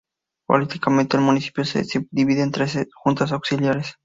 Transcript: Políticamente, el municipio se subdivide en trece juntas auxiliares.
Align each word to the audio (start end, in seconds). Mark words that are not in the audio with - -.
Políticamente, 0.47 1.15
el 1.15 1.21
municipio 1.21 1.63
se 1.63 1.83
subdivide 1.83 2.41
en 2.41 2.49
trece 2.49 2.87
juntas 2.95 3.31
auxiliares. 3.33 3.97